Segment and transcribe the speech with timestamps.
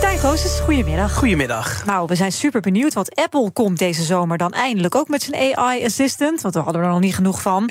[0.00, 1.14] Stijn Goossens, goedemiddag.
[1.14, 1.84] Goedemiddag.
[1.84, 5.56] Nou, we zijn super benieuwd, want Apple komt deze zomer dan eindelijk ook met zijn
[5.56, 7.70] AI Assistant, want we hadden er nog niet genoeg van.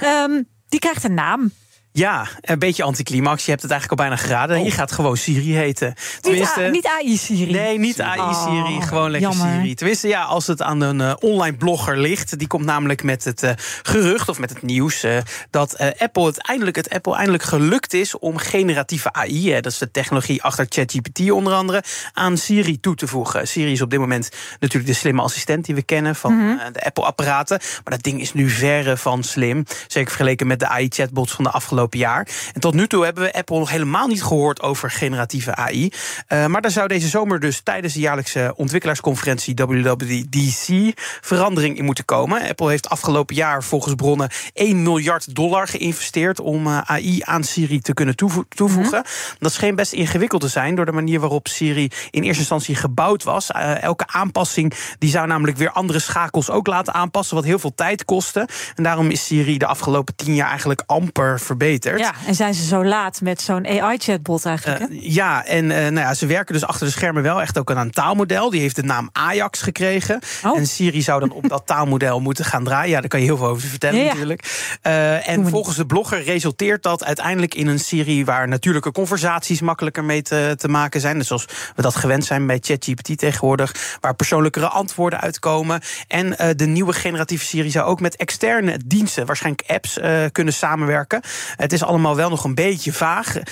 [0.00, 1.52] Ehm, die krijgt een naam.
[1.94, 3.44] Ja, een beetje anticlimax.
[3.44, 4.64] Je hebt het eigenlijk al bijna geraden.
[4.64, 5.94] Je gaat gewoon Siri heten.
[6.20, 7.52] Tenminste, niet, A, niet AI Siri.
[7.52, 8.76] Nee, niet AI Siri.
[8.76, 9.60] Oh, gewoon lekker jammer.
[9.60, 9.74] Siri.
[9.74, 12.38] Tenminste, ja, als het aan een uh, online blogger ligt.
[12.38, 13.50] Die komt namelijk met het uh,
[13.82, 15.16] gerucht of met het nieuws uh,
[15.50, 19.78] dat Apple het eindelijk, het Apple eindelijk gelukt is om generatieve AI, hè, dat is
[19.78, 23.48] de technologie achter ChatGPT onder andere, aan Siri toe te voegen.
[23.48, 24.30] Siri is op dit moment
[24.60, 26.72] natuurlijk de slimme assistent die we kennen van Mhm.
[26.72, 27.58] de Apple-apparaten.
[27.84, 29.64] Maar dat ding is nu verre van slim.
[29.86, 32.28] Zeker vergeleken met de AI-chatbots van de afgelopen jaar.
[32.52, 35.92] En tot nu toe hebben we Apple nog helemaal niet gehoord over generatieve AI.
[36.28, 42.04] Uh, maar daar zou deze zomer dus tijdens de jaarlijkse ontwikkelaarsconferentie WWDC verandering in moeten
[42.04, 42.48] komen.
[42.48, 47.80] Apple heeft afgelopen jaar volgens bronnen 1 miljard dollar geïnvesteerd om uh, AI aan Siri
[47.80, 48.98] te kunnen toevo toevoegen.
[48.98, 49.36] Mm -hmm.
[49.38, 53.22] Dat scheen best ingewikkeld te zijn door de manier waarop Siri in eerste instantie gebouwd
[53.22, 53.50] was.
[53.50, 57.74] Uh, elke aanpassing die zou namelijk weer andere schakels ook laten aanpassen, wat heel veel
[57.74, 58.48] tijd kostte.
[58.74, 61.71] En daarom is Siri de afgelopen tien jaar eigenlijk amper verbeterd.
[61.80, 64.90] Ja, en zijn ze zo laat met zo'n AI-chatbot eigenlijk?
[64.90, 67.70] Uh, ja, en uh, nou ja, ze werken dus achter de schermen wel echt ook
[67.70, 68.50] aan een taalmodel.
[68.50, 70.20] Die heeft de naam Ajax gekregen.
[70.44, 70.58] Oh.
[70.58, 72.90] En Siri zou dan op dat taalmodel moeten gaan draaien.
[72.90, 74.12] Ja, daar kan je heel veel over vertellen ja, ja.
[74.12, 74.76] natuurlijk.
[74.82, 78.24] Uh, en volgens de blogger resulteert dat uiteindelijk in een Siri...
[78.24, 81.18] waar natuurlijke conversaties makkelijker mee te, te maken zijn.
[81.18, 83.96] Dus zoals we dat gewend zijn bij ChatGPT tegenwoordig.
[84.00, 85.80] Waar persoonlijkere antwoorden uitkomen.
[86.08, 89.26] En de nieuwe generatieve Siri zou ook met externe diensten...
[89.26, 89.98] waarschijnlijk apps
[90.32, 91.20] kunnen samenwerken.
[91.62, 93.36] Het is allemaal wel nog een beetje vaag.
[93.36, 93.42] Uh,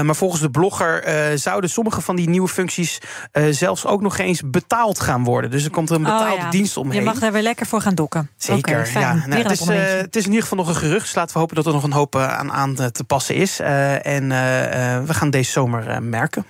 [0.00, 2.98] maar volgens de blogger uh, zouden sommige van die nieuwe functies
[3.32, 5.50] uh, zelfs ook nog eens betaald gaan worden.
[5.50, 6.50] Dus er komt een betaalde oh, ja.
[6.50, 6.98] dienst omheen.
[6.98, 8.30] Je mag daar weer lekker voor gaan dokken.
[8.36, 8.88] Zeker.
[8.88, 9.14] Okay, ja.
[9.14, 11.04] Nou, het, is, het, is, in ieder geval nog een gerucht.
[11.04, 13.60] Dus laten we hopen dat er nog een hoop aan, aan te passen is.
[13.60, 14.28] en
[15.06, 16.46] we gaan deze zomer merken.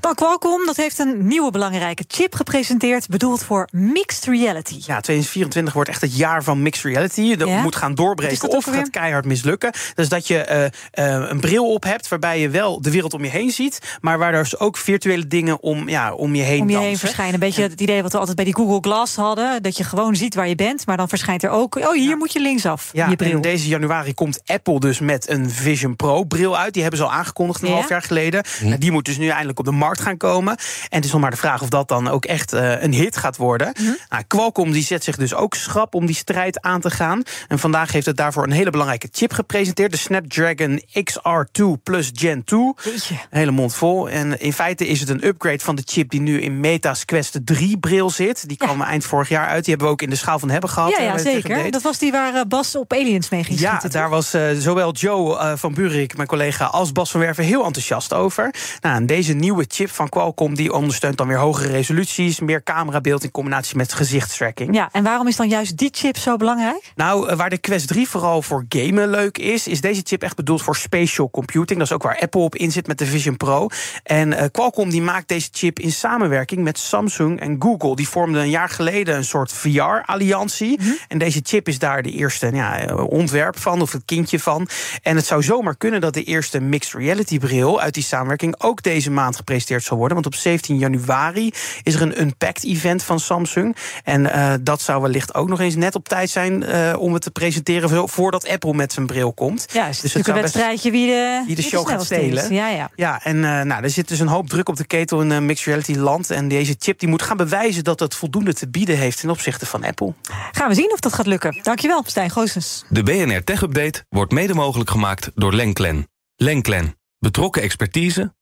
[0.00, 3.08] Dan Qualcomm, dat heeft een nieuwe belangrijke chip gepresenteerd.
[3.08, 4.74] Bedoeld voor mixed reality.
[4.74, 7.36] Ja, 2024 wordt echt het jaar van mixed reality.
[7.36, 7.62] Dat ja?
[7.62, 9.72] moet gaan doorbreken of het gaat keihard mislukken.
[9.94, 13.30] Dus dat je uh, een bril op hebt waarbij je wel de wereld om je
[13.30, 16.66] heen ziet, maar waar er dus ook virtuele dingen om, ja, om je heen om
[16.66, 16.88] je dansen.
[16.88, 17.34] heen verschijnen.
[17.34, 20.16] Een beetje het idee wat we altijd bij die Google Glass hadden, dat je gewoon
[20.16, 22.16] ziet waar je bent, maar dan verschijnt er ook, oh hier ja.
[22.16, 22.90] moet je linksaf.
[22.92, 23.30] Ja, je bril.
[23.32, 26.72] en deze januari komt Apple dus met een Vision Pro bril uit.
[26.72, 27.74] Die hebben ze al aangekondigd een ja?
[27.74, 28.44] half jaar geleden.
[28.58, 28.76] Hm.
[28.78, 30.56] Die moet dus nu eindelijk op de markt gaan komen.
[30.88, 33.16] En het is nog maar de vraag of dat dan ook echt uh, een hit
[33.16, 33.72] gaat worden.
[33.76, 33.82] Hm.
[34.08, 37.22] Nou, Qualcomm die zet zich dus ook schrap om die strijd aan te gaan.
[37.48, 42.44] En vandaag heeft het daarvoor een hele belangrijke chip gepresenteerd, de Snapdragon XR2 plus Gen
[42.44, 42.72] 2.
[42.82, 43.14] Jeetje.
[43.14, 44.08] Een hele mond vol.
[44.08, 47.38] En in feite is het een upgrade van de chip die nu in Meta's Quest
[47.44, 48.48] 3 bril zit.
[48.48, 48.86] Die kwam ja.
[48.86, 49.64] eind vorig jaar uit.
[49.64, 50.90] Die hebben we ook in de schaal van hebben gehad.
[50.90, 51.70] Ja, ja zeker.
[51.70, 54.50] Dat was die waar uh, Bas op Aliens mee ging Ja, schieten, daar was uh,
[54.58, 58.54] zowel Joe uh, van Buurik, mijn collega, als Bas van Werven heel enthousiast over.
[58.80, 63.24] Nou, en deze nieuwe chip van Qualcomm die ondersteunt dan weer hogere resoluties, meer camerabeeld
[63.24, 64.74] in combinatie met gezichtstracking.
[64.74, 66.92] Ja, en waarom is dan juist die chip zo belangrijk?
[66.94, 70.62] Nou, waar de Quest 3 vooral voor gamen leuk is, is deze chip echt bedoeld
[70.62, 71.78] voor spatial computing.
[71.78, 73.68] Dat is ook waar Apple op in zit met de Vision Pro.
[74.02, 77.96] En uh, Qualcomm die maakt deze chip in samenwerking met Samsung en Google.
[77.96, 80.80] Die vormden een jaar geleden een soort VR-alliantie.
[80.80, 80.98] Mm -hmm.
[81.08, 84.68] En deze chip is daar de eerste ja, ontwerp van, of het kindje van.
[85.02, 88.82] En het zou zomaar kunnen dat de eerste mixed reality bril uit die samenwerking ook
[88.82, 90.14] deze maand gepresenteerd zal worden.
[90.14, 93.76] Want op 17 januari is er een Unpacked event van Samsung.
[94.04, 97.22] En uh, dat zou wellicht ook nog eens net op tijd zijn uh, om het
[97.22, 99.66] te presenteren voordat Apple met zijn bril komt.
[99.72, 102.54] Ja, is dus het een wedstrijdje wie de, wie de show gaat stelen.
[102.54, 102.90] Ja, ja.
[102.94, 105.38] ja en uh, nou, er zit dus een hoop druk op de ketel in uh,
[105.38, 106.30] mixed reality land.
[106.30, 109.66] En deze chip die moet gaan bewijzen dat het voldoende te bieden heeft ten opzichte
[109.66, 110.14] van Apple.
[110.52, 111.58] Gaan we zien of dat gaat lukken.
[111.62, 112.84] Dankjewel, Stijn Goossens.
[112.88, 116.08] De BNR Tech Update wordt mede mogelijk gemaakt door Lenklen.
[116.36, 116.98] Lenklen.
[117.18, 118.34] Betrokken expertise,